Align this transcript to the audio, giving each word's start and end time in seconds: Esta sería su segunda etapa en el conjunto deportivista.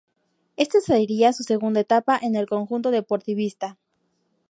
Esta 0.57 0.81
sería 0.81 1.31
su 1.31 1.43
segunda 1.43 1.79
etapa 1.79 2.17
en 2.19 2.35
el 2.35 2.47
conjunto 2.47 2.89
deportivista. 2.89 3.77